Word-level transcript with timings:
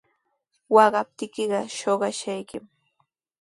Waqaptiykiqa 0.73 1.59
shuqashqaykimi. 1.77 2.69